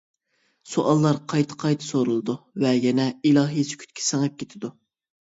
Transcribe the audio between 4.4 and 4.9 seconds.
كېتىدۇ.